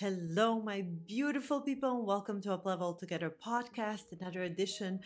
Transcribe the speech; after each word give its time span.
Hello, 0.00 0.58
my 0.58 0.80
beautiful 1.06 1.60
people, 1.60 1.98
and 1.98 2.06
welcome 2.06 2.40
to 2.40 2.54
Up 2.54 2.64
Level 2.64 2.94
Together 2.94 3.30
podcast, 3.46 4.04
another 4.18 4.44
edition 4.44 5.00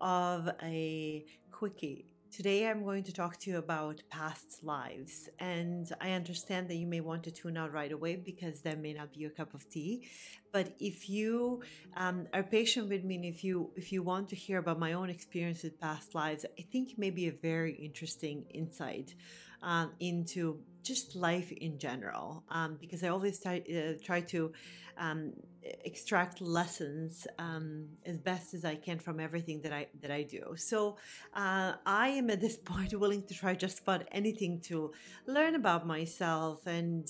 of 0.00 0.48
a 0.62 1.26
quickie. 1.50 2.06
Today, 2.30 2.66
I'm 2.66 2.82
going 2.82 3.02
to 3.04 3.12
talk 3.12 3.38
to 3.40 3.50
you 3.50 3.58
about 3.58 4.00
past 4.08 4.64
lives, 4.64 5.28
and 5.38 5.92
I 6.00 6.12
understand 6.12 6.70
that 6.70 6.76
you 6.76 6.86
may 6.86 7.02
want 7.02 7.24
to 7.24 7.30
tune 7.30 7.58
out 7.58 7.74
right 7.74 7.92
away 7.92 8.16
because 8.16 8.62
that 8.62 8.80
may 8.80 8.94
not 8.94 9.12
be 9.12 9.20
your 9.20 9.32
cup 9.32 9.52
of 9.52 9.68
tea. 9.68 10.08
But 10.50 10.74
if 10.80 11.10
you 11.10 11.62
um, 11.98 12.26
are 12.32 12.42
patient 12.42 12.88
with 12.88 13.04
me, 13.04 13.16
and 13.16 13.26
if 13.26 13.44
you 13.44 13.70
if 13.76 13.92
you 13.92 14.02
want 14.02 14.30
to 14.30 14.36
hear 14.36 14.60
about 14.60 14.78
my 14.78 14.94
own 14.94 15.10
experience 15.10 15.62
with 15.62 15.78
past 15.78 16.14
lives, 16.14 16.46
I 16.58 16.62
think 16.72 16.92
it 16.92 16.98
may 16.98 17.10
be 17.10 17.28
a 17.28 17.32
very 17.32 17.74
interesting 17.74 18.46
insight 18.48 19.14
um, 19.62 19.92
into 20.00 20.60
just 20.88 21.14
life 21.14 21.52
in 21.52 21.78
general 21.78 22.42
um, 22.48 22.78
because 22.80 23.04
I 23.04 23.08
always 23.08 23.38
try, 23.40 23.56
uh, 23.58 23.92
try 24.02 24.20
to 24.32 24.52
um, 24.96 25.32
extract 25.84 26.40
lessons 26.40 27.26
um, 27.38 27.88
as 28.06 28.16
best 28.16 28.54
as 28.54 28.64
I 28.64 28.74
can 28.74 28.98
from 28.98 29.20
everything 29.20 29.60
that 29.62 29.72
I 29.72 29.86
that 30.02 30.10
I 30.10 30.22
do. 30.22 30.42
So 30.56 30.96
uh, 31.34 31.74
I 31.86 32.08
am 32.20 32.30
at 32.30 32.40
this 32.40 32.56
point 32.72 32.98
willing 32.98 33.22
to 33.30 33.34
try 33.34 33.54
just 33.54 33.80
about 33.80 34.02
anything 34.10 34.60
to 34.70 34.92
learn 35.26 35.54
about 35.54 35.86
myself 35.86 36.66
and 36.66 37.04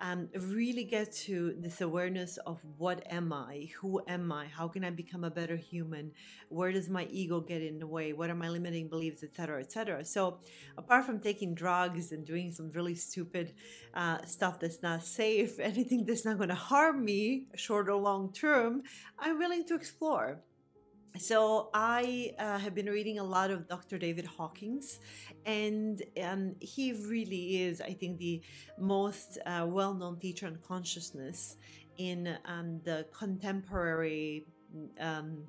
um, 0.00 0.28
really 0.36 0.84
get 0.84 1.12
to 1.12 1.54
this 1.58 1.80
awareness 1.80 2.36
of 2.38 2.60
what 2.78 3.02
am 3.10 3.32
I, 3.32 3.70
who 3.80 4.02
am 4.08 4.32
I, 4.32 4.46
how 4.46 4.68
can 4.68 4.84
I 4.84 4.90
become 4.90 5.24
a 5.24 5.30
better 5.30 5.56
human, 5.56 6.12
where 6.48 6.72
does 6.72 6.88
my 6.88 7.06
ego 7.10 7.40
get 7.40 7.62
in 7.62 7.78
the 7.78 7.86
way, 7.86 8.12
what 8.12 8.30
are 8.30 8.34
my 8.34 8.48
limiting 8.48 8.88
beliefs, 8.88 9.22
etc., 9.22 9.60
etc. 9.60 10.04
So, 10.04 10.38
apart 10.76 11.04
from 11.04 11.20
taking 11.20 11.54
drugs 11.54 12.12
and 12.12 12.24
doing 12.24 12.52
some 12.52 12.70
really 12.72 12.94
stupid 12.94 13.54
uh, 13.94 14.24
stuff 14.24 14.60
that's 14.60 14.82
not 14.82 15.02
safe, 15.04 15.58
anything 15.60 16.04
that's 16.04 16.24
not 16.24 16.36
going 16.36 16.48
to 16.48 16.54
harm 16.54 17.04
me, 17.04 17.46
short 17.54 17.88
or 17.88 17.96
long 17.96 18.32
term, 18.32 18.82
I'm 19.18 19.38
willing 19.38 19.64
to 19.66 19.74
explore. 19.74 20.40
So 21.16 21.70
I 21.72 22.34
uh, 22.40 22.58
have 22.58 22.74
been 22.74 22.86
reading 22.90 23.20
a 23.20 23.24
lot 23.24 23.52
of 23.52 23.68
Dr. 23.68 23.98
David 23.98 24.26
Hawkins, 24.26 24.98
and 25.46 26.02
um, 26.20 26.56
he 26.58 26.92
really 26.92 27.62
is, 27.62 27.80
I 27.80 27.92
think, 27.92 28.18
the 28.18 28.42
most 28.80 29.38
uh, 29.46 29.64
well-known 29.68 30.18
teacher 30.18 30.46
on 30.46 30.58
consciousness 30.66 31.56
in 31.98 32.36
um, 32.46 32.80
the 32.82 33.06
contemporary 33.16 34.44
um, 34.98 35.44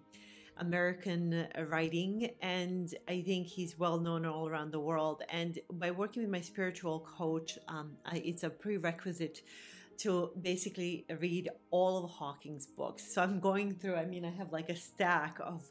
American 0.57 1.47
writing, 1.67 2.29
and 2.43 2.93
I 3.07 3.23
think 3.23 3.47
he's 3.47 3.79
well 3.79 3.99
known 3.99 4.23
all 4.27 4.47
around 4.47 4.71
the 4.71 4.79
world. 4.79 5.23
And 5.29 5.57
by 5.73 5.89
working 5.89 6.21
with 6.21 6.31
my 6.31 6.41
spiritual 6.41 6.99
coach, 6.99 7.57
um, 7.67 7.93
I, 8.05 8.17
it's 8.17 8.43
a 8.43 8.51
prerequisite 8.51 9.41
to 9.99 10.31
basically 10.41 11.05
read 11.19 11.49
all 11.71 12.03
of 12.03 12.11
Hawkins's 12.11 12.67
books. 12.67 13.13
So 13.13 13.21
I'm 13.21 13.39
going 13.39 13.73
through, 13.75 13.95
I 13.95 14.05
mean, 14.05 14.25
I 14.25 14.31
have 14.31 14.51
like 14.51 14.69
a 14.69 14.75
stack 14.75 15.37
of 15.39 15.69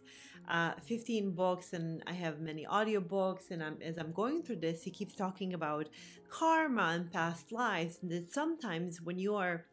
uh, 0.48 0.72
15 0.83 1.33
books 1.33 1.72
and 1.72 2.03
I 2.06 2.12
have 2.12 2.41
many 2.41 2.67
audiobooks. 2.67 3.50
And 3.50 3.62
I'm, 3.62 3.78
as 3.83 3.98
I'm 3.98 4.12
going 4.12 4.42
through 4.42 4.56
this, 4.56 4.83
he 4.83 4.91
keeps 4.91 5.14
talking 5.14 5.55
about 5.55 5.89
karma 6.29 6.92
and 6.95 7.12
past 7.12 7.52
lives. 7.52 7.98
And 8.02 8.11
that 8.11 8.33
sometimes 8.33 9.01
when 9.01 9.18
you 9.18 9.35
are 9.36 9.67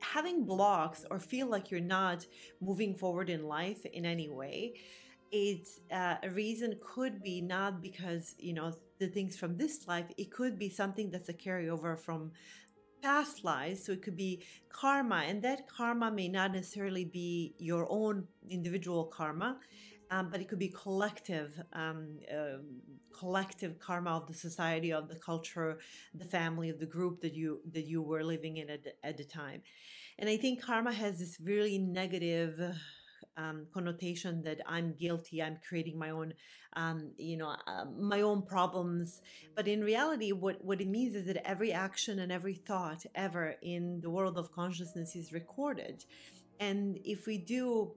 having 0.00 0.44
blocks 0.44 1.04
or 1.10 1.18
feel 1.18 1.46
like 1.46 1.70
you're 1.70 1.80
not 1.80 2.26
moving 2.60 2.94
forward 2.94 3.30
in 3.30 3.46
life 3.46 3.84
in 3.86 4.04
any 4.04 4.28
way, 4.28 4.74
it's 5.32 5.80
uh, 5.90 6.16
a 6.22 6.30
reason 6.30 6.78
could 6.84 7.22
be 7.22 7.40
not 7.40 7.80
because 7.80 8.34
you 8.38 8.52
know 8.52 8.70
the 8.98 9.06
things 9.06 9.34
from 9.34 9.56
this 9.56 9.88
life 9.88 10.04
it 10.18 10.30
could 10.30 10.58
be 10.58 10.68
something 10.68 11.10
that's 11.10 11.30
a 11.30 11.32
carryover 11.32 11.98
from 11.98 12.30
past 13.02 13.44
lives. 13.44 13.84
So 13.84 13.92
it 13.92 14.02
could 14.02 14.16
be 14.16 14.44
karma, 14.68 15.24
and 15.28 15.42
that 15.42 15.68
karma 15.68 16.10
may 16.10 16.28
not 16.28 16.52
necessarily 16.52 17.04
be 17.04 17.54
your 17.58 17.86
own 17.90 18.26
individual 18.48 19.04
karma. 19.04 19.58
Um, 20.10 20.28
but 20.30 20.42
it 20.42 20.48
could 20.50 20.58
be 20.58 20.68
collective, 20.68 21.58
um, 21.72 22.18
uh, 22.30 22.58
collective 23.18 23.78
karma 23.78 24.10
of 24.10 24.26
the 24.26 24.34
society, 24.34 24.92
of 24.92 25.08
the 25.08 25.14
culture, 25.14 25.78
the 26.12 26.26
family, 26.26 26.68
of 26.68 26.78
the 26.78 26.84
group 26.84 27.22
that 27.22 27.32
you 27.32 27.60
that 27.72 27.86
you 27.86 28.02
were 28.02 28.22
living 28.22 28.58
in 28.58 28.68
at, 28.68 28.84
at 29.02 29.16
the 29.16 29.24
time. 29.24 29.62
And 30.18 30.28
I 30.28 30.36
think 30.36 30.62
karma 30.62 30.92
has 30.92 31.18
this 31.18 31.38
really 31.40 31.78
negative 31.78 32.60
um, 33.36 33.66
connotation 33.72 34.42
that 34.42 34.60
I'm 34.66 34.94
guilty, 34.94 35.42
I'm 35.42 35.58
creating 35.66 35.98
my 35.98 36.10
own, 36.10 36.34
um, 36.74 37.12
you 37.16 37.36
know, 37.36 37.56
uh, 37.66 37.84
my 37.98 38.22
own 38.22 38.42
problems. 38.42 39.22
But 39.54 39.68
in 39.68 39.82
reality, 39.82 40.32
what, 40.32 40.64
what 40.64 40.80
it 40.80 40.88
means 40.88 41.14
is 41.14 41.26
that 41.26 41.46
every 41.46 41.72
action 41.72 42.18
and 42.18 42.30
every 42.32 42.54
thought 42.54 43.04
ever 43.14 43.54
in 43.62 44.00
the 44.00 44.10
world 44.10 44.38
of 44.38 44.52
consciousness 44.52 45.16
is 45.16 45.32
recorded. 45.32 46.04
And 46.60 46.98
if 47.04 47.26
we 47.26 47.38
do 47.38 47.92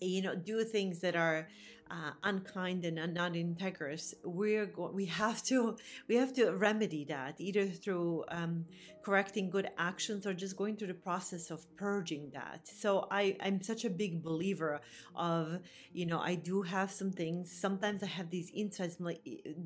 you 0.00 0.22
know 0.22 0.34
do 0.34 0.64
things 0.64 1.00
that 1.00 1.16
are 1.16 1.48
uh, 1.90 2.12
unkind 2.22 2.84
and 2.84 3.14
not 3.14 3.32
integrous 3.32 4.14
we're 4.22 4.66
go- 4.66 4.92
we 4.94 5.06
have 5.06 5.42
to 5.42 5.76
we 6.08 6.14
have 6.14 6.32
to 6.32 6.52
remedy 6.52 7.04
that 7.04 7.34
either 7.38 7.66
through 7.66 8.24
um, 8.28 8.64
correcting 9.02 9.50
good 9.50 9.68
actions 9.78 10.26
or 10.26 10.32
just 10.32 10.56
going 10.56 10.76
through 10.76 10.86
the 10.86 10.94
process 10.94 11.50
of 11.50 11.64
purging 11.76 12.30
that. 12.32 12.60
So 12.66 13.08
i 13.10 13.36
i'm 13.40 13.60
such 13.60 13.84
a 13.84 13.90
big 13.90 14.22
believer 14.22 14.80
of 15.16 15.58
you 15.92 16.06
know 16.06 16.20
i 16.20 16.34
do 16.34 16.62
have 16.62 16.90
some 16.90 17.10
things 17.10 17.50
sometimes 17.50 18.02
i 18.02 18.06
have 18.06 18.30
these 18.30 18.50
insights 18.54 18.96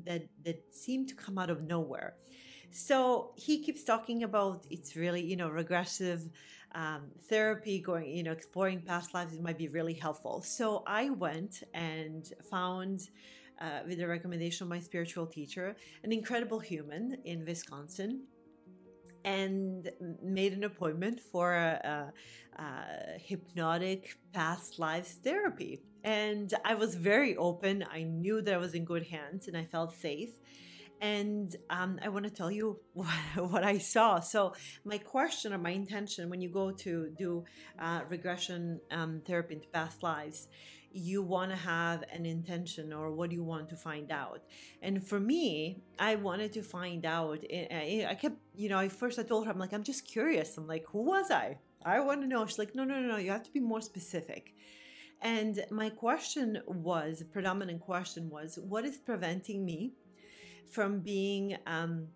that 0.05 0.23
that 0.43 0.63
seem 0.71 1.05
to 1.07 1.15
come 1.15 1.37
out 1.37 1.49
of 1.49 1.63
nowhere. 1.63 2.15
So 2.71 3.31
he 3.35 3.63
keeps 3.63 3.83
talking 3.83 4.23
about 4.23 4.65
it's 4.69 4.95
really 4.95 5.21
you 5.21 5.35
know 5.35 5.49
regressive 5.49 6.29
um, 6.75 7.03
therapy, 7.29 7.79
going, 7.79 8.09
you 8.09 8.21
know, 8.21 8.33
exploring 8.33 8.81
past 8.81 9.13
lives, 9.13 9.33
it 9.33 9.41
might 9.41 9.57
be 9.57 9.69
really 9.69 9.93
helpful. 9.93 10.41
So 10.41 10.83
I 10.85 11.09
went 11.09 11.63
and 11.73 12.31
found, 12.51 13.09
uh, 13.59 13.79
with 13.87 13.97
the 13.97 14.07
recommendation 14.07 14.65
of 14.65 14.69
my 14.69 14.81
spiritual 14.81 15.25
teacher, 15.25 15.75
an 16.03 16.11
incredible 16.11 16.59
human 16.59 17.17
in 17.23 17.45
Wisconsin 17.45 18.23
and 19.23 19.89
made 20.21 20.53
an 20.53 20.65
appointment 20.65 21.19
for 21.19 21.55
a, 21.55 22.11
a, 22.59 22.61
a, 22.61 23.17
hypnotic 23.17 24.19
past 24.33 24.77
lives 24.77 25.13
therapy. 25.23 25.81
And 26.03 26.53
I 26.63 26.75
was 26.75 26.93
very 26.93 27.35
open. 27.37 27.83
I 27.91 28.03
knew 28.03 28.41
that 28.41 28.53
I 28.53 28.57
was 28.57 28.75
in 28.75 28.85
good 28.85 29.07
hands 29.07 29.47
and 29.47 29.57
I 29.57 29.65
felt 29.65 29.95
safe 29.95 30.29
and 31.01 31.55
um, 31.69 31.99
I 32.03 32.09
want 32.09 32.25
to 32.25 32.31
tell 32.31 32.51
you 32.51 32.79
what, 32.93 33.07
what, 33.35 33.63
I 33.63 33.77
saw. 33.77 34.19
So, 34.19 34.53
my 34.83 34.97
question 34.97 35.53
or 35.53 35.57
my 35.57 35.71
intention 35.71 36.29
when 36.29 36.41
you 36.41 36.49
go 36.49 36.71
to 36.71 37.09
do 37.17 37.45
uh, 37.79 38.01
regression 38.09 38.79
um, 38.91 39.21
therapy 39.25 39.55
into 39.55 39.67
past 39.69 40.03
lives, 40.03 40.47
you 40.91 41.21
want 41.21 41.51
to 41.51 41.57
have 41.57 42.03
an 42.13 42.25
intention 42.25 42.93
or 42.93 43.11
what 43.11 43.29
do 43.29 43.35
you 43.35 43.43
want 43.43 43.67
to 43.69 43.75
find 43.75 44.11
out. 44.11 44.41
And 44.81 45.05
for 45.05 45.19
me, 45.19 45.83
I 45.99 46.15
wanted 46.15 46.53
to 46.53 46.63
find 46.63 47.05
out. 47.05 47.39
Eh, 47.49 47.67
eh, 47.69 48.07
I 48.09 48.15
kept, 48.15 48.37
you 48.55 48.69
know, 48.69 48.77
I 48.77 48.87
first 48.87 49.19
I 49.19 49.23
told 49.23 49.45
her, 49.45 49.51
I'm 49.51 49.59
like, 49.59 49.73
I'm 49.73 49.83
just 49.83 50.07
curious. 50.07 50.57
I'm 50.57 50.67
like, 50.67 50.85
who 50.87 51.01
was 51.01 51.31
I? 51.31 51.57
I 51.85 51.99
want 51.99 52.21
to 52.21 52.27
know. 52.27 52.45
She's 52.45 52.57
like, 52.57 52.73
no, 52.73 52.85
no, 52.85 52.99
no, 53.01 53.09
no. 53.09 53.17
You 53.17 53.31
have 53.31 53.43
to 53.43 53.51
be 53.51 53.59
more 53.59 53.81
specific. 53.81 54.53
And 55.21 55.65
my 55.69 55.89
question 55.89 56.61
was, 56.65 57.23
predominant 57.31 57.81
question 57.81 58.29
was, 58.29 58.57
what 58.61 58.85
is 58.85 58.97
preventing 58.97 59.65
me 59.65 59.93
from 60.71 61.01
being 61.01 61.57
um, 61.67 62.09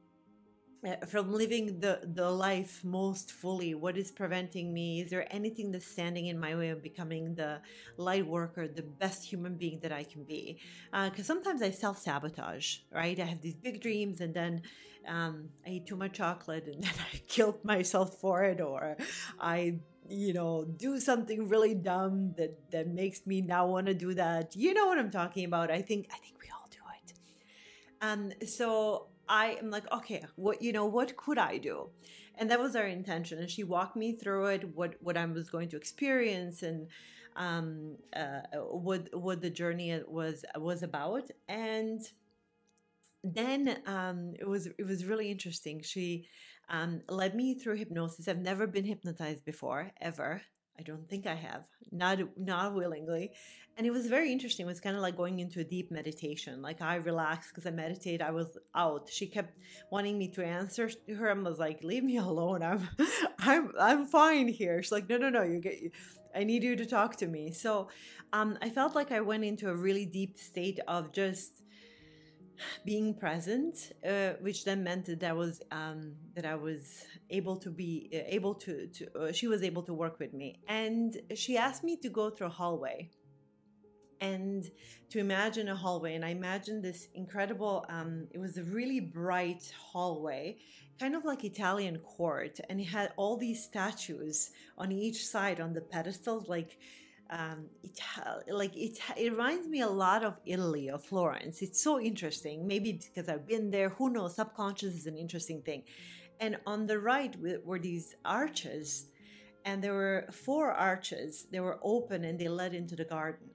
uh, 0.88 0.96
from 1.08 1.34
living 1.34 1.80
the 1.82 2.00
the 2.04 2.30
life 2.30 2.82
most 2.84 3.32
fully. 3.32 3.74
What 3.76 3.98
is 3.98 4.12
preventing 4.12 4.74
me? 4.74 5.02
Is 5.02 5.10
there 5.10 5.28
anything 5.34 5.72
that's 5.72 5.88
standing 5.88 6.28
in 6.28 6.40
my 6.40 6.56
way 6.56 6.70
of 6.70 6.82
becoming 6.82 7.36
the 7.36 7.62
light 7.98 8.26
worker 8.26 8.68
the 8.68 8.84
best 8.84 9.26
human 9.26 9.58
being 9.58 9.80
that 9.82 9.92
i 9.92 10.04
can 10.04 10.24
be? 10.24 10.60
Because 10.92 11.30
uh, 11.30 11.34
sometimes 11.34 11.62
i 11.62 11.72
self-sabotage 11.72 12.78
right? 12.94 13.20
I 13.20 13.26
have 13.26 13.42
these 13.42 13.56
big 13.56 13.82
dreams 13.82 14.22
and 14.22 14.34
then 14.34 14.62
um, 15.08 15.50
i 15.66 15.70
eat 15.72 15.88
too 15.88 15.98
much 15.98 16.14
chocolate 16.14 16.68
and 16.68 16.84
then 16.84 16.94
i 17.14 17.18
killed 17.28 17.64
myself 17.66 18.18
for 18.22 18.44
it 18.44 18.62
or 18.62 18.98
i 19.40 19.80
you 20.08 20.34
know 20.34 20.66
do 20.78 21.00
something 21.00 21.48
really 21.50 21.76
dumb 21.76 22.34
that 22.38 22.58
that 22.72 22.88
makes 22.88 23.26
me 23.28 23.42
now 23.42 23.68
want 23.68 23.86
to 23.86 23.94
do 23.94 24.14
that. 24.14 24.56
You 24.56 24.74
know 24.74 24.88
what 24.88 24.98
i'm 24.98 25.12
talking 25.12 25.46
about. 25.46 25.70
I 25.72 25.82
think 25.82 26.08
i 26.12 26.18
think 26.18 26.39
um, 28.02 28.32
so 28.46 29.08
I 29.28 29.58
am 29.60 29.70
like, 29.70 29.92
okay, 29.92 30.26
what 30.36 30.62
you 30.62 30.72
know, 30.72 30.86
what 30.86 31.16
could 31.18 31.38
I 31.38 31.58
do? 31.58 31.90
And 32.36 32.50
that 32.52 32.60
was 32.60 32.76
our 32.76 32.88
intention. 32.88 33.40
And 33.40 33.50
she 33.50 33.64
walked 33.64 33.96
me 33.96 34.14
through 34.14 34.46
it, 34.48 34.76
what 34.76 34.96
what 35.02 35.18
I 35.18 35.26
was 35.26 35.50
going 35.50 35.70
to 35.70 35.78
experience, 35.78 36.64
and 36.64 36.88
um, 37.36 37.98
uh, 38.16 38.42
what 38.58 39.10
what 39.14 39.42
the 39.42 39.50
journey 39.50 40.02
was 40.08 40.46
was 40.58 40.84
about. 40.84 41.30
And 41.48 42.02
then 43.24 43.82
um, 43.86 44.34
it 44.40 44.48
was 44.48 44.68
it 44.68 44.86
was 44.86 45.06
really 45.06 45.30
interesting. 45.30 45.82
She 45.82 46.28
um, 46.70 47.02
led 47.10 47.36
me 47.36 47.56
through 47.56 47.76
hypnosis. 47.76 48.28
I've 48.28 48.40
never 48.40 48.68
been 48.68 48.86
hypnotized 48.86 49.46
before, 49.46 49.92
ever. 50.02 50.42
I 50.80 50.82
don't 50.82 51.10
think 51.10 51.28
I 51.28 51.36
have, 51.36 51.66
not 51.92 52.20
not 52.38 52.74
willingly. 52.74 53.32
And 53.78 53.86
it 53.86 53.92
was 53.92 54.08
very 54.08 54.32
interesting. 54.32 54.66
It 54.66 54.70
was 54.70 54.80
kind 54.80 54.96
of 54.96 55.02
like 55.02 55.18
going 55.18 55.40
into 55.40 55.60
a 55.60 55.64
deep 55.64 55.92
meditation. 55.92 56.62
Like 56.62 56.82
I 56.82 56.96
relaxed 56.96 57.50
because 57.52 57.66
I 57.66 57.72
meditate. 57.72 58.22
I 58.22 58.32
was 58.32 58.58
out. 58.76 59.10
She 59.10 59.28
kept 59.28 59.58
wanting 59.92 60.18
me 60.18 60.30
to 60.30 60.46
answer 60.46 60.90
to 60.90 61.16
her. 61.16 61.30
I 61.30 61.34
was 61.34 61.60
like, 61.60 61.84
"Leave 61.84 62.04
me 62.04 62.18
alone. 62.18 62.64
I'm, 62.64 62.88
I'm, 63.40 63.72
I'm 63.80 64.06
fine 64.06 64.48
here." 64.48 64.82
She's 64.82 64.92
like, 64.92 65.10
"No, 65.10 65.18
no, 65.18 65.30
no. 65.30 65.44
You 65.44 65.60
get. 65.60 65.76
I 66.34 66.44
need 66.44 66.64
you 66.64 66.76
to 66.78 66.86
talk 66.86 67.18
to 67.18 67.28
me." 67.28 67.52
So, 67.52 67.90
um, 68.32 68.58
I 68.62 68.70
felt 68.70 68.96
like 68.96 69.12
I 69.12 69.20
went 69.20 69.44
into 69.44 69.70
a 69.70 69.76
really 69.76 70.06
deep 70.06 70.38
state 70.38 70.80
of 70.88 71.12
just 71.12 71.62
being 72.86 73.14
present, 73.14 73.92
uh, 74.08 74.32
which 74.42 74.66
then 74.66 74.84
meant 74.84 75.06
that 75.06 75.24
I 75.24 75.34
was 75.34 75.62
um, 75.72 76.16
that 76.36 76.46
I 76.46 76.56
was 76.56 77.06
able 77.30 77.58
to 77.58 77.70
be 77.70 78.10
uh, 78.14 78.18
able 78.28 78.56
to 78.56 78.88
to 78.88 79.20
uh, 79.20 79.32
she 79.32 79.48
was 79.48 79.64
able 79.64 79.84
to 79.84 79.94
work 79.94 80.20
with 80.20 80.34
me, 80.34 80.60
and 80.68 81.18
she 81.36 81.58
asked 81.58 81.84
me 81.84 81.98
to 81.98 82.10
go 82.10 82.30
through 82.30 82.48
a 82.48 82.52
hallway 82.62 83.10
and 84.22 84.70
to 85.10 85.20
imagine 85.20 85.70
a 85.70 85.76
hallway. 85.76 86.16
And 86.16 86.26
I 86.26 86.30
imagined 86.30 86.84
this 86.84 87.08
incredible. 87.14 87.86
Um, 87.90 88.28
it 88.32 88.40
was 88.40 88.58
a 88.58 88.64
really 88.64 89.00
bright 89.00 89.72
hallway, 89.92 90.58
kind 91.00 91.16
of 91.16 91.26
like 91.26 91.44
Italian 91.44 92.00
court, 92.00 92.60
and 92.70 92.80
it 92.80 92.86
had 92.86 93.14
all 93.18 93.38
these 93.38 93.64
statues 93.64 94.52
on 94.78 94.92
each 94.92 95.26
side 95.26 95.60
on 95.60 95.74
the 95.74 95.82
pedestals, 95.82 96.48
like 96.48 96.78
um, 97.30 97.66
it 97.84 98.54
like 98.54 98.76
it 98.76 98.98
it 99.16 99.32
reminds 99.32 99.68
me 99.68 99.82
a 99.82 99.90
lot 99.90 100.24
of 100.24 100.40
Italy 100.46 100.90
of 100.90 101.04
Florence. 101.04 101.62
It's 101.62 101.82
so 101.82 102.00
interesting. 102.00 102.68
Maybe 102.68 102.94
because 102.94 103.30
I've 103.30 103.48
been 103.48 103.70
there. 103.70 103.90
Who 103.90 104.10
knows? 104.10 104.36
Subconscious 104.36 104.96
is 104.96 105.06
an 105.06 105.18
interesting 105.18 105.62
thing. 105.62 105.84
And 106.40 106.58
on 106.66 106.88
the 106.88 107.00
right 107.00 107.36
were 107.64 107.80
these 107.80 108.16
arches, 108.26 109.08
and 109.66 109.84
there 109.84 109.94
were 109.94 110.28
four 110.32 110.72
arches. 110.72 111.46
They 111.52 111.60
were 111.60 111.80
open 111.84 112.24
and 112.24 112.40
they 112.40 112.48
led 112.48 112.74
into 112.74 112.96
the 112.96 113.06
garden. 113.06 113.50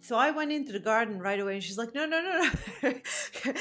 So 0.00 0.16
I 0.16 0.32
went 0.32 0.50
into 0.50 0.72
the 0.72 0.80
garden 0.80 1.20
right 1.20 1.38
away, 1.38 1.54
and 1.54 1.62
she's 1.62 1.78
like, 1.78 1.94
"No, 1.94 2.06
no, 2.06 2.20
no, 2.20 2.50
no, 2.82 2.94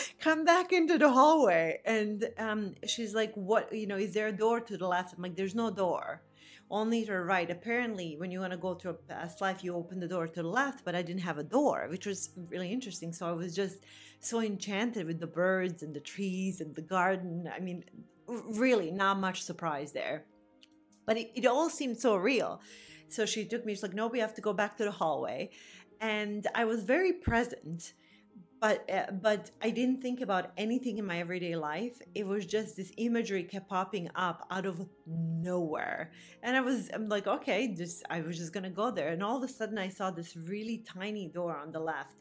come 0.20 0.44
back 0.44 0.74
into 0.74 0.98
the 0.98 1.12
hallway." 1.12 1.82
And 1.86 2.30
um, 2.40 2.74
she's 2.88 3.14
like, 3.14 3.32
"What? 3.36 3.72
You 3.72 3.86
know, 3.86 3.98
is 3.98 4.16
there 4.16 4.28
a 4.28 4.32
door 4.32 4.60
to 4.60 4.76
the 4.76 4.88
left?" 4.88 5.14
I'm 5.14 5.22
like, 5.22 5.36
"There's 5.36 5.54
no 5.54 5.70
door." 5.70 6.24
Only 6.72 7.06
to 7.06 7.12
the 7.12 7.20
right. 7.20 7.50
Apparently, 7.52 8.16
when 8.18 8.32
you 8.32 8.40
want 8.40 8.54
to 8.54 8.58
go 8.58 8.74
to 8.74 8.90
a 8.90 8.94
past 8.94 9.42
life, 9.42 9.64
you 9.64 9.76
open 9.76 10.00
the 10.00 10.08
door 10.08 10.28
to 10.28 10.42
the 10.42 10.48
left, 10.48 10.84
but 10.84 10.96
I 10.96 11.02
didn't 11.02 11.22
have 11.22 11.38
a 11.38 11.44
door, 11.44 11.88
which 11.90 12.06
was 12.06 12.30
really 12.50 12.72
interesting. 12.72 13.14
So 13.14 13.28
I 13.28 13.34
was 13.34 13.56
just 13.56 13.80
so 14.20 14.40
enchanted 14.42 15.06
with 15.06 15.20
the 15.20 15.28
birds 15.28 15.84
and 15.84 15.94
the 15.94 16.00
trees 16.00 16.62
and 16.62 16.74
the 16.74 16.82
garden. 16.82 17.52
I 17.54 17.60
mean, 17.60 17.84
really, 18.28 18.90
not 18.90 19.20
much 19.20 19.44
surprise 19.44 19.92
there. 19.92 20.26
But 21.06 21.18
it, 21.18 21.32
it 21.36 21.46
all 21.46 21.70
seemed 21.70 22.00
so 22.00 22.16
real. 22.16 22.62
So 23.10 23.26
she 23.26 23.46
took 23.46 23.66
me, 23.66 23.74
she's 23.74 23.84
like, 23.84 23.94
no, 23.94 24.08
we 24.08 24.20
have 24.20 24.34
to 24.36 24.42
go 24.42 24.54
back 24.54 24.78
to 24.78 24.86
the 24.86 24.92
hallway. 24.92 25.50
And 26.00 26.48
I 26.56 26.66
was 26.66 26.84
very 26.84 27.14
present 27.14 27.94
but 28.62 28.90
uh, 28.92 29.12
but 29.12 29.50
I 29.62 29.72
didn't 29.72 30.02
think 30.02 30.22
about 30.22 30.52
anything 30.56 31.00
in 31.00 31.06
my 31.06 31.20
everyday 31.20 31.56
life. 31.56 32.00
It 32.14 32.28
was 32.28 32.46
just 32.46 32.78
this 32.78 32.92
imagery 32.98 33.44
kept 33.44 33.68
popping 33.68 34.08
up 34.16 34.48
out 34.52 34.68
of 34.68 34.88
nowhere, 35.08 36.12
and 36.44 36.56
I 36.56 36.62
was 36.62 36.90
I'm 36.94 37.10
like, 37.10 37.26
okay, 37.28 37.74
just 37.74 38.04
I 38.10 38.22
was 38.22 38.38
just 38.38 38.54
gonna 38.54 38.70
go 38.70 38.92
there, 38.92 39.10
and 39.10 39.24
all 39.24 39.38
of 39.38 39.44
a 39.44 39.52
sudden 39.52 39.80
I 39.80 39.90
saw 39.90 40.12
this 40.12 40.38
really 40.38 40.78
tiny 40.78 41.28
door 41.28 41.58
on 41.58 41.72
the 41.72 41.80
left. 41.80 42.16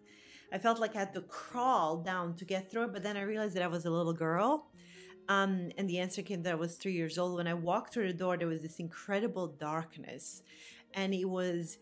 I 0.52 0.58
felt 0.58 0.80
like 0.80 0.96
I 0.96 1.00
had 1.00 1.14
to 1.14 1.20
crawl 1.20 1.98
down 1.98 2.34
to 2.36 2.44
get 2.46 2.70
through 2.70 2.84
it, 2.84 2.92
but 2.94 3.02
then 3.02 3.18
I 3.18 3.22
realized 3.22 3.54
that 3.54 3.62
I 3.62 3.68
was 3.68 3.84
a 3.84 3.90
little 3.90 4.14
girl. 4.14 4.66
Um, 5.28 5.70
and 5.78 5.88
the 5.88 5.98
answer 5.98 6.22
came 6.22 6.42
that 6.42 6.52
I 6.52 6.56
was 6.56 6.74
three 6.74 6.94
years 6.94 7.18
old. 7.18 7.36
When 7.36 7.46
I 7.46 7.54
walked 7.54 7.92
through 7.92 8.08
the 8.08 8.18
door, 8.18 8.36
there 8.36 8.48
was 8.48 8.62
this 8.62 8.80
incredible 8.80 9.46
darkness, 9.46 10.42
and 10.94 11.14
it 11.14 11.26
was 11.26 11.78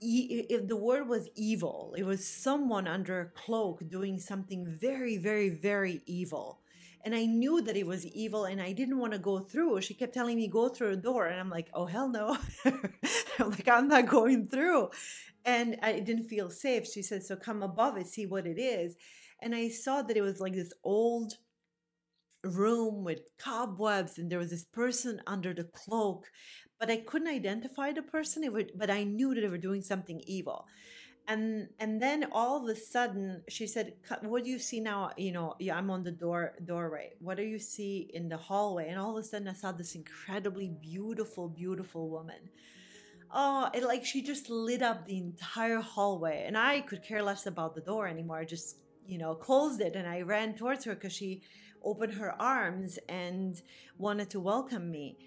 if 0.00 0.68
the 0.68 0.76
word 0.76 1.08
was 1.08 1.28
evil, 1.34 1.94
it 1.96 2.04
was 2.04 2.26
someone 2.26 2.86
under 2.86 3.20
a 3.20 3.26
cloak 3.26 3.88
doing 3.88 4.18
something 4.18 4.66
very, 4.80 5.16
very, 5.16 5.48
very 5.48 6.02
evil. 6.06 6.60
And 7.04 7.14
I 7.14 7.24
knew 7.24 7.62
that 7.62 7.76
it 7.76 7.86
was 7.86 8.04
evil 8.04 8.46
and 8.46 8.60
I 8.60 8.72
didn't 8.72 8.98
want 8.98 9.12
to 9.12 9.18
go 9.20 9.38
through. 9.38 9.80
She 9.80 9.94
kept 9.94 10.12
telling 10.12 10.36
me, 10.36 10.48
go 10.48 10.68
through 10.68 10.90
a 10.90 10.96
door. 10.96 11.26
And 11.26 11.38
I'm 11.38 11.50
like, 11.50 11.68
oh, 11.72 11.86
hell 11.86 12.08
no. 12.08 12.36
I'm 12.64 13.50
like, 13.50 13.68
I'm 13.68 13.86
not 13.86 14.08
going 14.08 14.48
through. 14.48 14.90
And 15.44 15.76
I 15.82 16.00
didn't 16.00 16.28
feel 16.28 16.50
safe. 16.50 16.86
She 16.86 17.02
said, 17.02 17.22
so 17.22 17.36
come 17.36 17.62
above 17.62 17.96
it, 17.96 18.08
see 18.08 18.26
what 18.26 18.44
it 18.44 18.58
is. 18.58 18.96
And 19.40 19.54
I 19.54 19.68
saw 19.68 20.02
that 20.02 20.16
it 20.16 20.22
was 20.22 20.40
like 20.40 20.54
this 20.54 20.72
old 20.82 21.34
room 22.42 23.04
with 23.04 23.20
cobwebs 23.38 24.18
and 24.18 24.30
there 24.30 24.38
was 24.38 24.50
this 24.50 24.64
person 24.64 25.20
under 25.26 25.52
the 25.52 25.64
cloak 25.64 26.26
but 26.78 26.90
I 26.90 26.98
couldn't 26.98 27.28
identify 27.28 27.92
the 27.92 28.02
person. 28.02 28.50
Would, 28.52 28.72
but 28.76 28.90
I 28.90 29.04
knew 29.04 29.34
that 29.34 29.40
they 29.40 29.48
were 29.48 29.58
doing 29.58 29.82
something 29.82 30.20
evil. 30.26 30.66
And 31.28 31.68
and 31.80 32.00
then 32.00 32.26
all 32.30 32.62
of 32.62 32.68
a 32.68 32.78
sudden 32.78 33.42
she 33.48 33.66
said, 33.66 33.94
"What 34.22 34.44
do 34.44 34.50
you 34.50 34.58
see 34.58 34.80
now? 34.80 35.10
You 35.16 35.32
know, 35.32 35.54
yeah, 35.58 35.76
I'm 35.76 35.90
on 35.90 36.04
the 36.04 36.12
door 36.12 36.54
doorway. 36.64 37.14
What 37.20 37.36
do 37.36 37.42
you 37.42 37.58
see 37.58 38.08
in 38.14 38.28
the 38.28 38.36
hallway?" 38.36 38.88
And 38.88 38.98
all 38.98 39.16
of 39.16 39.24
a 39.24 39.26
sudden 39.26 39.48
I 39.48 39.54
saw 39.54 39.72
this 39.72 39.94
incredibly 39.96 40.68
beautiful, 40.68 41.48
beautiful 41.48 42.08
woman. 42.10 42.50
Oh, 43.32 43.68
it 43.74 43.82
like 43.82 44.04
she 44.04 44.22
just 44.22 44.48
lit 44.50 44.82
up 44.82 45.06
the 45.06 45.18
entire 45.18 45.80
hallway, 45.80 46.44
and 46.46 46.56
I 46.56 46.80
could 46.80 47.02
care 47.02 47.22
less 47.22 47.46
about 47.46 47.74
the 47.74 47.80
door 47.80 48.06
anymore. 48.06 48.38
I 48.38 48.44
just 48.44 48.76
you 49.04 49.18
know 49.18 49.34
closed 49.34 49.80
it, 49.80 49.96
and 49.96 50.06
I 50.06 50.20
ran 50.22 50.54
towards 50.54 50.84
her 50.84 50.94
because 50.94 51.12
she 51.12 51.42
opened 51.82 52.14
her 52.14 52.40
arms 52.40 52.98
and 53.08 53.60
wanted 53.98 54.30
to 54.30 54.40
welcome 54.40 54.90
me 54.90 55.18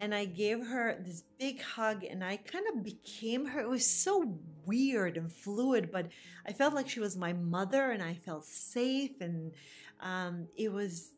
and 0.00 0.14
I 0.14 0.24
gave 0.24 0.66
her 0.66 0.96
this 1.00 1.24
big 1.38 1.60
hug 1.60 2.04
and 2.04 2.22
I 2.22 2.36
kind 2.36 2.64
of 2.72 2.84
became 2.84 3.46
her. 3.46 3.60
It 3.60 3.68
was 3.68 3.86
so 3.86 4.38
weird 4.64 5.16
and 5.16 5.32
fluid, 5.32 5.90
but 5.90 6.08
I 6.46 6.52
felt 6.52 6.74
like 6.74 6.88
she 6.88 7.00
was 7.00 7.16
my 7.16 7.32
mother 7.32 7.90
and 7.90 8.02
I 8.02 8.14
felt 8.14 8.44
safe 8.44 9.20
and 9.20 9.52
um, 10.00 10.46
it 10.56 10.72
was, 10.72 11.10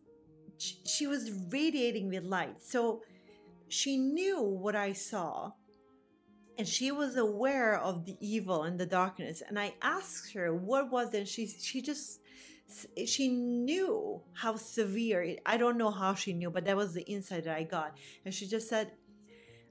she 0.58 1.06
was 1.06 1.30
radiating 1.50 2.08
with 2.08 2.24
light. 2.24 2.62
So 2.62 3.02
she 3.68 3.96
knew 3.98 4.40
what 4.40 4.74
I 4.74 4.92
saw 4.92 5.52
and 6.58 6.66
she 6.66 6.90
was 6.92 7.16
aware 7.16 7.78
of 7.78 8.04
the 8.04 8.16
evil 8.20 8.64
and 8.64 8.78
the 8.78 8.86
darkness. 8.86 9.42
And 9.46 9.58
I 9.58 9.74
asked 9.82 10.34
her 10.34 10.54
what 10.54 10.90
was 10.90 11.14
it. 11.14 11.18
and 11.18 11.28
She, 11.28 11.46
she 11.46 11.80
just 11.80 12.20
she 13.06 13.28
knew 13.28 14.22
how 14.32 14.56
severe 14.56 15.22
it, 15.22 15.40
I 15.46 15.56
don't 15.56 15.78
know 15.78 15.90
how 15.90 16.14
she 16.14 16.32
knew, 16.32 16.50
but 16.50 16.64
that 16.64 16.76
was 16.76 16.94
the 16.94 17.02
insight 17.02 17.44
that 17.44 17.56
I 17.56 17.64
got. 17.64 17.96
And 18.24 18.32
she 18.34 18.46
just 18.46 18.68
said, 18.68 18.92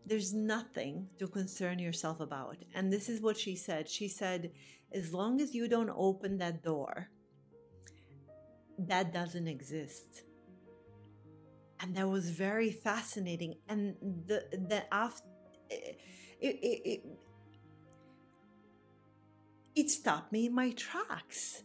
There's 0.06 0.34
nothing 0.34 1.08
to 1.20 1.28
concern 1.28 1.80
yourself 1.80 2.20
about. 2.20 2.58
And 2.74 2.92
this 2.92 3.10
is 3.10 3.22
what 3.22 3.38
she 3.38 3.56
said. 3.56 3.90
She 3.90 4.08
said, 4.08 4.52
As 4.92 5.14
long 5.14 5.42
as 5.42 5.54
you 5.54 5.68
don't 5.68 5.92
open 5.96 6.38
that 6.38 6.64
door, 6.64 7.10
that 8.78 9.14
doesn't 9.14 9.48
exist. 9.48 10.24
And 11.82 11.96
that 11.96 12.10
was 12.10 12.30
very 12.30 12.72
fascinating. 12.72 13.56
And 13.68 13.96
the 14.28 14.46
the 14.52 14.94
after 14.94 15.28
it, 15.70 16.00
it, 16.42 16.82
it, 16.86 17.02
it 19.76 19.90
stopped 19.90 20.32
me 20.32 20.48
in 20.48 20.56
my 20.56 20.72
tracks 20.72 21.64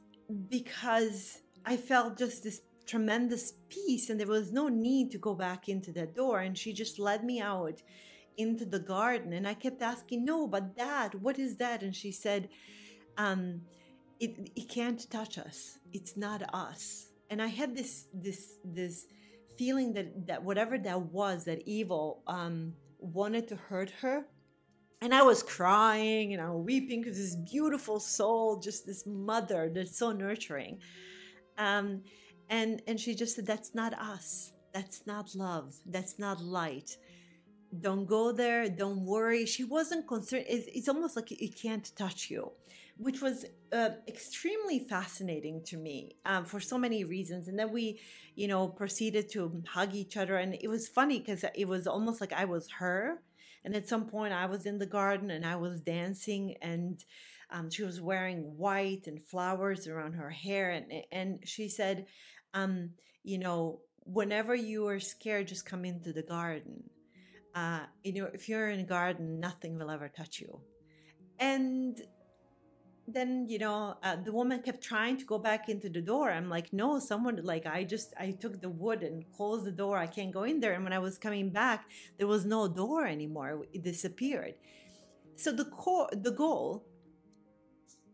because 0.48 1.40
I 1.64 1.76
felt 1.76 2.18
just 2.18 2.42
this 2.42 2.60
tremendous 2.86 3.52
peace 3.68 4.10
and 4.10 4.20
there 4.20 4.26
was 4.26 4.52
no 4.52 4.68
need 4.68 5.10
to 5.12 5.18
go 5.18 5.34
back 5.34 5.68
into 5.68 5.92
that 5.92 6.14
door. 6.14 6.40
And 6.40 6.56
she 6.56 6.72
just 6.72 6.98
led 6.98 7.24
me 7.24 7.40
out 7.40 7.82
into 8.36 8.64
the 8.64 8.80
garden. 8.80 9.32
And 9.32 9.46
I 9.46 9.54
kept 9.54 9.82
asking, 9.82 10.24
No, 10.24 10.46
but 10.46 10.76
dad, 10.76 11.14
what 11.14 11.38
is 11.38 11.56
that? 11.56 11.82
And 11.82 11.94
she 11.94 12.12
said, 12.12 12.48
um, 13.16 13.62
it, 14.20 14.50
it 14.56 14.68
can't 14.68 15.08
touch 15.10 15.38
us. 15.38 15.78
It's 15.92 16.16
not 16.16 16.42
us. 16.54 17.08
And 17.30 17.40
I 17.42 17.46
had 17.46 17.74
this 17.74 18.06
this 18.12 18.58
this 18.64 19.06
feeling 19.58 19.92
that 19.94 20.26
that 20.26 20.42
whatever 20.42 20.78
that 20.78 21.00
was, 21.00 21.44
that 21.44 21.62
evil, 21.66 22.22
um, 22.26 22.74
wanted 22.98 23.48
to 23.48 23.56
hurt 23.56 23.90
her 24.02 24.26
and 25.04 25.14
I 25.14 25.22
was 25.22 25.42
crying 25.42 26.32
and 26.32 26.42
I 26.42 26.48
was 26.50 26.64
weeping 26.64 27.02
because 27.02 27.18
this 27.18 27.36
beautiful 27.36 28.00
soul, 28.00 28.58
just 28.58 28.86
this 28.86 29.06
mother 29.06 29.70
that's 29.74 29.98
so 29.98 30.12
nurturing. 30.12 30.80
Um, 31.58 32.02
and 32.48 32.82
and 32.88 32.98
she 32.98 33.14
just 33.14 33.36
said, 33.36 33.46
"That's 33.46 33.74
not 33.74 33.92
us. 34.14 34.52
That's 34.72 35.06
not 35.06 35.34
love. 35.34 35.74
That's 35.86 36.18
not 36.18 36.40
light. 36.42 36.96
don't 37.80 38.06
go 38.06 38.32
there 38.32 38.68
don't 38.68 39.00
worry 39.04 39.44
she 39.46 39.64
wasn't 39.64 40.06
concerned 40.06 40.44
it's, 40.48 40.68
it's 40.78 40.88
almost 40.88 41.16
like 41.16 41.30
it 41.32 41.52
can't 41.60 41.86
touch 41.96 42.30
you 42.30 42.52
which 42.98 43.20
was 43.20 43.44
uh, 43.72 43.90
extremely 44.06 44.78
fascinating 44.78 45.60
to 45.64 45.76
me 45.76 45.98
um, 46.24 46.44
for 46.44 46.60
so 46.60 46.78
many 46.78 47.04
reasons 47.04 47.48
and 47.48 47.58
then 47.58 47.72
we 47.72 48.00
you 48.36 48.46
know 48.46 48.68
proceeded 48.68 49.28
to 49.28 49.40
hug 49.68 49.94
each 49.94 50.16
other 50.16 50.36
and 50.36 50.54
it 50.54 50.68
was 50.68 50.86
funny 50.86 51.18
because 51.18 51.44
it 51.62 51.68
was 51.74 51.86
almost 51.86 52.20
like 52.20 52.32
i 52.32 52.44
was 52.44 52.64
her 52.70 53.20
and 53.64 53.74
at 53.74 53.88
some 53.88 54.06
point 54.06 54.32
i 54.32 54.46
was 54.46 54.66
in 54.66 54.78
the 54.78 54.86
garden 54.86 55.30
and 55.30 55.44
i 55.44 55.56
was 55.56 55.80
dancing 55.80 56.56
and 56.62 57.04
um, 57.50 57.70
she 57.70 57.84
was 57.84 58.00
wearing 58.00 58.56
white 58.56 59.06
and 59.06 59.22
flowers 59.22 59.86
around 59.86 60.14
her 60.14 60.30
hair 60.30 60.70
and 60.70 60.92
and 61.12 61.38
she 61.44 61.68
said 61.68 62.06
um, 62.54 62.90
you 63.22 63.38
know 63.38 63.80
whenever 64.00 64.54
you 64.54 64.86
are 64.88 65.00
scared 65.00 65.48
just 65.48 65.66
come 65.66 65.84
into 65.84 66.12
the 66.12 66.22
garden 66.22 66.82
uh, 67.54 67.80
you 68.02 68.12
know, 68.12 68.28
if 68.34 68.48
you're 68.48 68.68
in 68.70 68.80
a 68.80 68.84
garden, 68.84 69.38
nothing 69.38 69.78
will 69.78 69.90
ever 69.90 70.08
touch 70.08 70.40
you. 70.40 70.60
And 71.38 72.00
then, 73.06 73.46
you 73.48 73.58
know, 73.58 73.96
uh, 74.02 74.16
the 74.16 74.32
woman 74.32 74.62
kept 74.62 74.82
trying 74.82 75.16
to 75.18 75.24
go 75.24 75.38
back 75.38 75.68
into 75.68 75.88
the 75.88 76.00
door. 76.00 76.30
I'm 76.30 76.48
like, 76.48 76.72
no, 76.72 76.98
someone, 76.98 77.38
like, 77.42 77.66
I 77.66 77.84
just, 77.84 78.14
I 78.18 78.30
took 78.30 78.60
the 78.60 78.70
wood 78.70 79.02
and 79.02 79.24
closed 79.32 79.66
the 79.66 79.72
door. 79.72 79.98
I 79.98 80.06
can't 80.06 80.32
go 80.32 80.44
in 80.44 80.60
there. 80.60 80.72
And 80.72 80.84
when 80.84 80.92
I 80.92 80.98
was 80.98 81.18
coming 81.18 81.50
back, 81.50 81.90
there 82.18 82.26
was 82.26 82.46
no 82.46 82.66
door 82.66 83.06
anymore. 83.06 83.66
It 83.72 83.82
disappeared. 83.82 84.54
So 85.36 85.52
the 85.52 85.66
core, 85.66 86.08
the 86.12 86.30
goal 86.30 86.86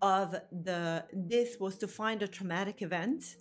of 0.03 0.35
the 0.51 1.05
this 1.13 1.59
was 1.61 1.77
to 1.77 1.87
find 1.87 2.23
a 2.23 2.29
traumatic 2.29 2.81
event 2.81 3.37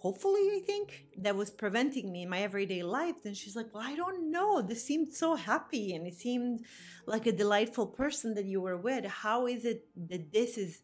hopefully 0.00 0.40
i 0.56 0.60
think 0.66 1.06
that 1.16 1.36
was 1.36 1.50
preventing 1.50 2.10
me 2.10 2.22
in 2.22 2.28
my 2.28 2.40
everyday 2.40 2.82
life 2.82 3.22
then 3.22 3.34
she's 3.34 3.56
like 3.56 3.72
well 3.72 3.84
i 3.86 3.94
don't 3.94 4.30
know. 4.30 4.62
This 4.62 4.84
seemed 4.84 5.12
so 5.12 5.34
happy 5.34 5.94
and 5.94 6.06
it 6.06 6.14
seemed 6.14 6.64
like 7.06 7.26
a 7.26 7.32
delightful 7.32 7.86
person 7.86 8.34
that 8.34 8.46
you 8.46 8.60
were 8.60 8.76
with. 8.76 9.04
How 9.04 9.46
is 9.46 9.64
it 9.64 9.86
that 10.08 10.32
this 10.32 10.56
is 10.56 10.82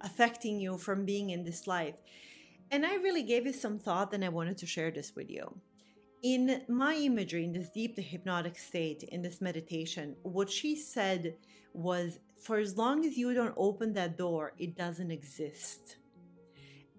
affecting 0.00 0.60
you 0.60 0.78
from 0.78 1.04
being 1.04 1.30
in 1.30 1.44
this 1.44 1.66
life? 1.66 1.94
And 2.70 2.84
i 2.86 2.94
really 2.96 3.22
gave 3.22 3.46
it 3.46 3.56
some 3.56 3.78
thought 3.78 4.14
and 4.14 4.24
i 4.24 4.28
wanted 4.28 4.58
to 4.58 4.66
share 4.66 4.90
this 4.90 5.14
with 5.14 5.30
you. 5.30 5.46
In 6.22 6.62
my 6.68 6.94
imagery 6.94 7.44
in 7.44 7.52
this 7.52 7.70
deep 7.70 7.96
the 7.96 8.02
hypnotic 8.02 8.56
state 8.58 9.02
in 9.04 9.22
this 9.22 9.40
meditation 9.40 10.16
what 10.22 10.50
she 10.50 10.74
said 10.76 11.34
was 11.72 12.18
for 12.40 12.56
as 12.58 12.76
long 12.76 13.04
as 13.04 13.16
you 13.16 13.34
don't 13.34 13.54
open 13.56 13.92
that 13.94 14.16
door 14.16 14.52
it 14.58 14.76
doesn't 14.76 15.10
exist 15.10 15.96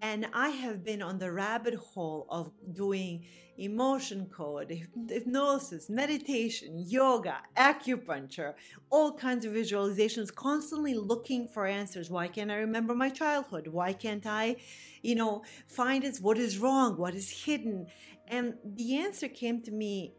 and 0.00 0.26
I 0.32 0.50
have 0.50 0.84
been 0.84 1.02
on 1.02 1.18
the 1.18 1.32
rabbit 1.32 1.74
hole 1.74 2.26
of 2.30 2.50
doing 2.72 3.24
emotion 3.56 4.26
code, 4.26 4.86
hypnosis, 5.08 5.90
meditation, 5.90 6.78
yoga, 6.78 7.38
acupuncture, 7.56 8.54
all 8.90 9.12
kinds 9.12 9.44
of 9.44 9.52
visualizations, 9.52 10.32
constantly 10.32 10.94
looking 10.94 11.48
for 11.48 11.66
answers. 11.66 12.10
Why 12.10 12.28
can't 12.28 12.50
I 12.50 12.56
remember 12.56 12.94
my 12.94 13.10
childhood? 13.10 13.66
Why 13.66 13.92
can't 13.92 14.26
I, 14.26 14.56
you 15.02 15.16
know, 15.16 15.42
find 15.66 16.04
it? 16.04 16.18
What 16.18 16.38
is 16.38 16.58
wrong? 16.58 16.96
What 16.96 17.14
is 17.14 17.44
hidden? 17.44 17.88
And 18.28 18.54
the 18.64 18.96
answer 18.98 19.28
came 19.28 19.62
to 19.62 19.72
me, 19.72 20.14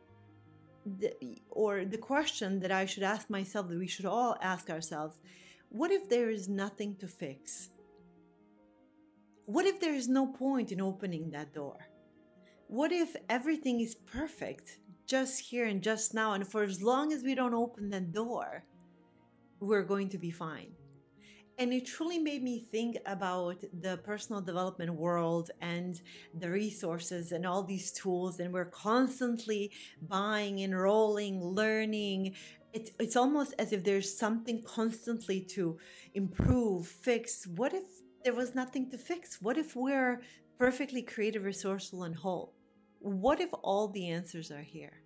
or 1.50 1.86
the 1.86 1.98
question 1.98 2.60
that 2.60 2.72
I 2.72 2.86
should 2.86 3.04
ask 3.04 3.30
myself, 3.30 3.70
that 3.70 3.78
we 3.78 3.88
should 3.88 4.06
all 4.06 4.36
ask 4.42 4.70
ourselves 4.70 5.20
what 5.70 5.92
if 5.92 6.10
there 6.10 6.32
is 6.32 6.50
nothing 6.50 6.96
to 6.96 7.08
fix? 7.08 7.70
What 9.50 9.66
if 9.66 9.80
there 9.80 9.96
is 9.96 10.08
no 10.08 10.28
point 10.28 10.72
in 10.72 10.80
opening 10.80 11.32
that 11.32 11.56
door? 11.56 11.88
What 12.68 12.92
if 12.92 13.16
everything 13.30 13.80
is 13.80 13.96
perfect 13.96 14.78
just 15.08 15.40
here 15.40 15.66
and 15.66 15.82
just 15.82 16.14
now, 16.14 16.34
and 16.34 16.48
for 16.48 16.62
as 16.62 16.84
long 16.84 17.12
as 17.12 17.24
we 17.24 17.34
don't 17.34 17.56
open 17.56 17.90
that 17.90 18.12
door, 18.12 18.64
we're 19.60 19.82
going 19.82 20.08
to 20.10 20.20
be 20.20 20.30
fine? 20.30 20.74
And 21.58 21.74
it 21.74 21.88
truly 21.88 22.20
made 22.20 22.44
me 22.44 22.60
think 22.60 22.98
about 23.08 23.64
the 23.82 23.98
personal 23.98 24.40
development 24.40 24.94
world 24.94 25.50
and 25.62 26.00
the 26.38 26.52
resources 26.52 27.32
and 27.32 27.44
all 27.44 27.64
these 27.64 27.92
tools. 27.92 28.40
And 28.40 28.54
we're 28.54 28.66
constantly 28.66 29.72
buying, 30.04 30.60
enrolling, 30.60 31.44
learning. 31.44 32.36
It, 32.72 32.92
it's 33.00 33.16
almost 33.16 33.56
as 33.58 33.74
if 33.74 33.84
there's 33.84 34.16
something 34.16 34.62
constantly 34.62 35.42
to 35.56 35.80
improve, 36.14 36.88
fix. 36.88 37.48
What 37.48 37.74
if 37.74 37.86
there 38.24 38.34
was 38.34 38.56
nothing 38.56 38.90
to 38.92 38.98
fix? 38.98 39.42
What 39.42 39.58
if 39.58 39.76
we're 39.76 40.22
perfectly 40.58 41.02
creative, 41.02 41.44
resourceful, 41.44 42.04
and 42.04 42.16
whole? 42.16 42.54
What 43.00 43.40
if 43.40 43.50
all 43.64 43.88
the 43.88 44.10
answers 44.10 44.52
are 44.52 44.62
here? 44.62 45.04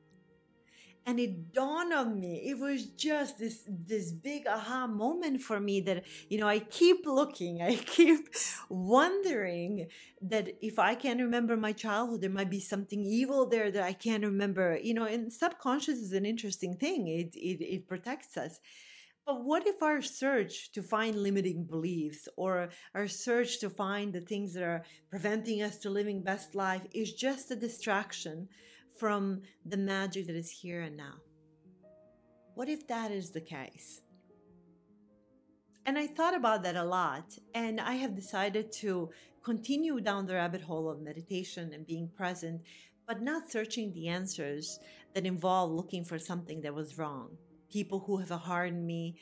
And 1.06 1.20
it 1.20 1.52
dawned 1.52 1.92
on 1.92 2.18
me. 2.18 2.50
It 2.50 2.58
was 2.58 2.86
just 2.86 3.38
this 3.38 3.68
this 3.68 4.14
big 4.14 4.48
aha 4.48 4.88
moment 4.88 5.42
for 5.42 5.60
me 5.60 5.82
that 5.82 6.06
you 6.30 6.40
know 6.40 6.48
I 6.48 6.60
keep 6.60 7.06
looking, 7.06 7.62
I 7.62 7.76
keep 7.98 8.34
wondering 8.70 9.88
that 10.22 10.48
if 10.62 10.80
I 10.80 10.96
can't 10.96 11.20
remember 11.20 11.58
my 11.58 11.74
childhood, 11.74 12.22
there 12.22 12.30
might 12.30 12.50
be 12.50 12.62
something 12.62 13.04
evil 13.04 13.50
there 13.50 13.70
that 13.70 13.84
I 13.84 13.92
can't 13.92 14.24
remember. 14.24 14.80
You 14.82 14.94
know, 14.94 15.04
and 15.04 15.32
subconscious 15.32 16.00
is 16.00 16.14
an 16.14 16.26
interesting 16.26 16.78
thing. 16.78 17.10
It 17.10 17.36
it, 17.36 17.62
it 17.62 17.88
protects 17.88 18.38
us 18.38 18.62
but 19.26 19.44
what 19.44 19.66
if 19.66 19.82
our 19.82 20.02
search 20.02 20.72
to 20.74 20.84
find 20.84 21.16
limiting 21.16 21.64
beliefs 21.64 22.28
or 22.36 22.70
our 22.94 23.08
search 23.08 23.60
to 23.60 23.70
find 23.70 24.12
the 24.12 24.22
things 24.22 24.54
that 24.54 24.64
are 24.64 24.84
preventing 25.10 25.62
us 25.62 25.78
to 25.78 25.90
living 25.90 26.22
best 26.22 26.56
life 26.56 26.86
is 26.94 27.14
just 27.14 27.50
a 27.52 27.56
distraction 27.56 28.48
from 28.98 29.42
the 29.66 29.78
magic 29.78 30.28
that 30.28 30.36
is 30.36 30.52
here 30.52 30.82
and 30.82 30.98
now? 30.98 31.16
What 32.56 32.68
if 32.68 32.86
that 32.88 33.12
is 33.12 33.32
the 33.32 33.42
case? 33.42 34.02
And 35.86 35.98
I 35.98 36.08
thought 36.08 36.36
about 36.36 36.64
that 36.64 36.76
a 36.76 36.84
lot, 36.84 37.38
and 37.56 37.80
I 37.80 37.94
have 37.94 38.16
decided 38.16 38.72
to 38.74 39.10
continue 39.44 40.00
down 40.00 40.26
the 40.26 40.36
rabbit 40.36 40.62
hole 40.62 40.90
of 40.90 41.02
meditation 41.02 41.74
and 41.74 41.86
being 41.86 42.10
present, 42.16 42.62
but 43.08 43.22
not 43.22 43.52
searching 43.52 43.92
the 43.94 44.08
answers 44.08 44.80
that 45.14 45.26
involve 45.26 45.72
looking 45.72 46.06
for 46.06 46.20
something 46.20 46.62
that 46.62 46.74
was 46.74 46.98
wrong 46.98 47.38
people 47.74 48.00
who 48.06 48.18
have 48.18 48.30
harmed 48.30 48.84
me. 48.86 49.18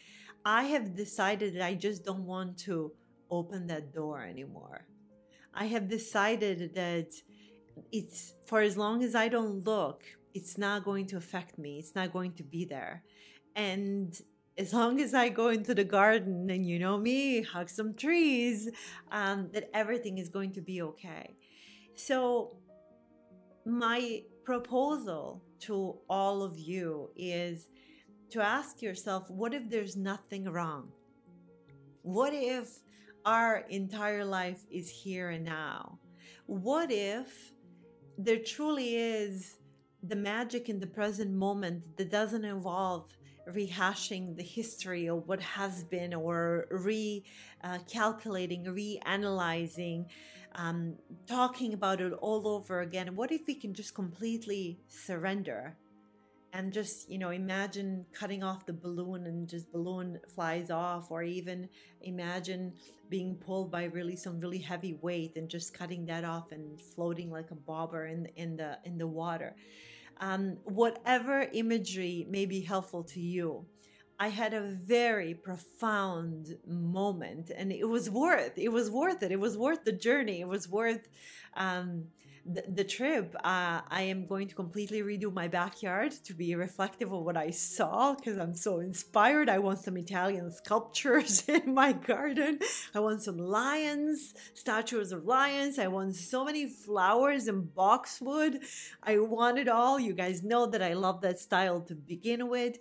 I 0.46 0.64
have 0.74 0.96
decided 0.96 1.56
that 1.56 1.64
I 1.72 1.74
just 1.88 2.04
don't 2.04 2.26
want 2.26 2.58
to 2.66 2.92
open 3.30 3.68
that 3.68 3.94
door 3.94 4.18
anymore. 4.34 4.86
I 5.54 5.66
have 5.74 5.88
decided 5.88 6.76
that 6.76 7.10
it's 7.92 8.34
for 8.46 8.60
as 8.62 8.76
long 8.78 9.04
as 9.04 9.14
I 9.16 9.28
don't 9.36 9.64
look, 9.66 10.04
it's 10.34 10.58
not 10.58 10.84
going 10.84 11.06
to 11.08 11.18
affect 11.18 11.58
me. 11.58 11.80
It's 11.80 11.96
not 11.96 12.12
going 12.12 12.34
to 12.34 12.44
be 12.44 12.66
there. 12.66 13.04
And 13.56 14.20
as 14.58 14.74
long 14.74 15.00
as 15.00 15.14
I 15.14 15.30
go 15.30 15.48
into 15.50 15.74
the 15.74 15.84
garden 15.84 16.50
and 16.50 16.66
you 16.70 16.78
know 16.80 16.98
me, 16.98 17.42
hug 17.42 17.70
some 17.70 17.94
trees, 17.94 18.70
um, 19.12 19.50
that 19.54 19.70
everything 19.74 20.18
is 20.18 20.30
going 20.30 20.52
to 20.54 20.62
be 20.62 20.82
okay. 20.82 21.36
So, 21.96 22.58
my 23.66 24.24
proposal 24.44 25.44
to 25.62 26.00
all 26.10 26.42
of 26.44 26.58
you 26.58 27.12
is 27.16 27.70
to 28.32 28.42
ask 28.42 28.82
yourself 28.82 29.30
what 29.30 29.54
if 29.54 29.70
there's 29.70 29.96
nothing 29.96 30.46
wrong? 30.46 30.92
What 32.02 32.34
if 32.34 32.80
our 33.26 33.58
entire 33.70 34.26
life 34.26 34.64
is 34.72 34.90
here 34.90 35.30
and 35.30 35.46
now? 35.46 36.00
What 36.48 36.92
if 36.92 37.54
there 38.18 38.40
truly 38.40 38.96
is 38.96 39.58
the 40.04 40.16
magic 40.16 40.70
in 40.70 40.80
the 40.80 40.88
present 40.88 41.32
moment 41.32 41.98
that 41.98 42.10
doesn't 42.10 42.46
involve 42.46 43.16
rehashing 43.50 44.36
the 44.36 44.44
history 44.44 45.08
of 45.08 45.28
what 45.28 45.42
has 45.42 45.84
been 45.84 46.14
or 46.14 46.68
recalculating, 46.72 48.68
uh, 48.68 48.72
reanalyzing, 48.72 50.06
um, 50.56 50.96
talking 51.28 51.74
about 51.74 52.02
it 52.02 52.14
all 52.14 52.48
over 52.48 52.82
again? 52.82 53.16
What 53.16 53.32
if 53.32 53.42
we 53.48 53.56
can 53.56 53.74
just 53.74 53.94
completely 53.94 54.80
surrender 54.88 55.78
and 56.54 56.74
just 56.74 57.10
you 57.10 57.18
know 57.18 57.30
imagine 57.30 58.06
cutting 58.14 58.44
off 58.44 58.66
the 58.66 58.74
balloon 58.74 59.26
and 59.28 59.48
just 59.48 59.72
balloon 59.72 60.20
flies 60.34 60.70
off 60.70 61.12
or 61.12 61.24
even 61.24 61.68
imagine 62.02 62.74
being 63.10 63.36
pulled 63.36 63.72
by 63.72 63.86
really 63.86 64.16
some 64.16 64.40
really 64.40 64.58
heavy 64.58 64.98
weight 65.02 65.36
and 65.36 65.50
just 65.50 65.74
cutting 65.74 66.06
that 66.06 66.24
off 66.24 66.52
and 66.52 66.80
floating 66.80 67.30
like 67.32 67.52
a 67.52 67.56
bobber 67.56 68.08
in 68.08 68.26
in 68.36 68.56
the 68.58 68.78
in 68.86 68.98
the 68.98 69.08
water. 69.08 69.56
Um, 70.20 70.58
whatever 70.66 71.48
imagery 71.52 72.28
may 72.30 72.46
be 72.46 72.62
helpful 72.62 73.04
to 73.06 73.20
you 73.20 73.66
I 74.22 74.28
had 74.28 74.54
a 74.54 74.62
very 74.62 75.34
profound 75.34 76.56
moment 76.68 77.50
and 77.50 77.72
it 77.72 77.90
was 77.90 78.08
worth 78.08 78.56
it 78.56 78.72
was 78.72 78.88
worth 78.92 79.24
it 79.24 79.32
it 79.32 79.40
was 79.40 79.58
worth 79.58 79.84
the 79.84 79.98
journey 80.08 80.42
it 80.42 80.48
was 80.48 80.70
worth 80.70 81.08
um, 81.56 82.06
the, 82.46 82.64
the 82.68 82.84
trip, 82.84 83.36
uh, 83.44 83.82
I 83.88 84.02
am 84.04 84.26
going 84.26 84.48
to 84.48 84.56
completely 84.56 85.02
redo 85.02 85.32
my 85.32 85.48
backyard 85.48 86.12
to 86.26 86.34
be 86.34 86.56
reflective 86.56 87.14
of 87.14 87.22
what 87.24 87.38
I 87.38 87.52
saw 87.52 88.16
because 88.16 88.40
I'm 88.40 88.56
so 88.56 88.80
inspired. 88.80 89.48
I 89.48 89.60
want 89.60 89.80
some 89.80 89.96
Italian 89.96 90.52
sculptures 90.52 91.44
in 91.48 91.74
my 91.74 91.92
garden. 91.92 92.58
I 92.96 93.00
want 93.00 93.22
some 93.22 93.38
lions, 93.38 94.34
statues 94.56 95.12
of 95.12 95.26
lions. 95.26 95.78
I 95.78 95.88
want 95.88 96.16
so 96.16 96.44
many 96.44 96.68
flowers 96.68 97.48
and 97.48 97.74
boxwood. 97.76 98.60
I 99.04 99.20
want 99.20 99.60
it 99.60 99.68
all. 99.68 100.00
You 100.00 100.14
guys 100.14 100.42
know 100.42 100.66
that 100.66 100.82
I 100.82 100.94
love 100.94 101.22
that 101.22 101.40
style 101.40 101.82
to 101.82 101.94
begin 101.94 102.50
with. 102.50 102.80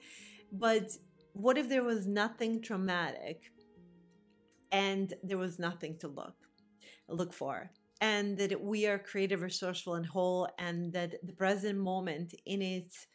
But 0.52 0.96
what 1.32 1.58
if 1.58 1.68
there 1.68 1.84
was 1.84 2.06
nothing 2.06 2.62
traumatic 2.62 3.52
and 4.72 5.14
there 5.22 5.38
was 5.38 5.58
nothing 5.58 5.98
to 5.98 6.08
look 6.08 6.36
look 7.08 7.32
for? 7.32 7.70
and 8.00 8.38
that 8.38 8.60
we 8.62 8.86
are 8.86 8.98
creative, 8.98 9.42
resourceful, 9.42 9.94
and 9.94 10.06
whole, 10.06 10.48
and 10.58 10.92
that 10.94 11.16
the 11.22 11.32
present 11.34 11.78
moment 11.78 12.34
in 12.46 12.62
its 12.62 13.06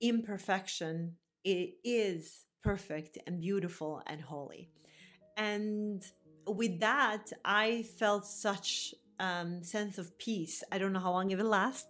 imperfection 0.00 1.16
it 1.42 1.74
is 1.84 2.44
perfect 2.62 3.18
and 3.26 3.40
beautiful 3.40 4.02
and 4.06 4.20
holy. 4.20 4.68
And 5.36 6.02
with 6.46 6.80
that, 6.80 7.32
I 7.44 7.84
felt 7.98 8.26
such 8.26 8.94
um, 9.20 9.62
sense 9.62 9.96
of 9.96 10.18
peace. 10.18 10.64
I 10.72 10.78
don't 10.78 10.92
know 10.92 11.00
how 11.00 11.12
long 11.12 11.30
it 11.30 11.38
will 11.38 11.46
last, 11.46 11.86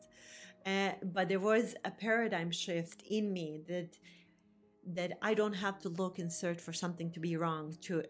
uh, 0.67 0.93
but 1.03 1.29
there 1.29 1.41
was 1.41 1.75
a 1.85 1.91
paradigm 1.91 2.51
shift 2.51 3.03
in 3.09 3.33
me 3.33 3.63
that 3.67 3.97
that 4.95 5.19
I 5.21 5.35
don't 5.35 5.53
have 5.53 5.81
to 5.81 5.89
look 5.89 6.19
and 6.19 6.33
search 6.33 6.61
for 6.61 6.73
something 6.73 7.11
to 7.13 7.21
be 7.21 7.37
wrong 7.37 7.77
to 7.83 8.05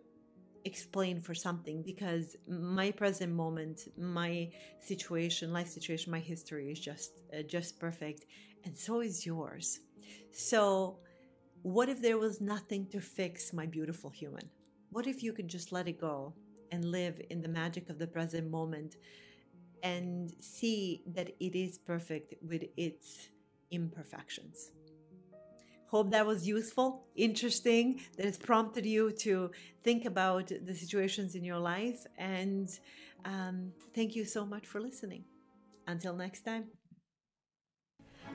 explain 0.65 1.21
for 1.21 1.35
something 1.35 1.83
because 1.83 2.37
my 2.49 2.91
present 2.91 3.33
moment 3.33 3.83
my 3.97 4.51
situation 4.81 5.53
life 5.53 5.69
situation 5.69 6.11
my 6.11 6.19
history 6.19 6.73
is 6.73 6.81
just 6.81 7.23
uh, 7.33 7.43
just 7.43 7.79
perfect 7.79 8.27
and 8.65 8.77
so 8.77 9.01
is 9.01 9.25
yours. 9.25 9.81
So 10.33 10.99
what 11.63 11.89
if 11.89 12.03
there 12.03 12.19
was 12.19 12.41
nothing 12.41 12.87
to 12.91 13.01
fix 13.01 13.53
my 13.53 13.67
beautiful 13.67 14.11
human? 14.11 14.51
What 14.91 15.07
if 15.07 15.23
you 15.23 15.33
could 15.33 15.49
just 15.49 15.73
let 15.73 15.89
it 15.89 16.01
go 16.01 16.35
and 16.73 16.85
live 16.85 17.21
in 17.31 17.43
the 17.43 17.49
magic 17.49 17.89
of 17.89 17.99
the 17.99 18.07
present 18.07 18.51
moment 18.51 18.97
and 19.83 20.35
see 20.41 21.03
that 21.07 21.31
it 21.39 21.57
is 21.57 21.79
perfect 21.79 22.35
with 22.43 22.65
its 22.77 23.29
imperfections 23.71 24.73
Hope 25.89 26.11
that 26.11 26.27
was 26.27 26.47
useful, 26.47 27.07
interesting, 27.15 28.01
that 28.17 28.27
has 28.27 28.39
prompted 28.39 28.85
you 28.85 29.13
to 29.13 29.51
think 29.85 30.05
about 30.05 30.49
the 30.49 30.75
situations 30.75 31.35
in 31.35 31.45
your 31.45 31.59
life. 31.59 32.05
And 32.19 32.69
um, 33.25 33.73
thank 33.95 34.17
you 34.17 34.25
so 34.25 34.45
much 34.45 34.67
for 34.67 34.81
listening. 34.81 35.25
Until 35.87 36.15
next 36.15 36.43
time. 36.43 36.65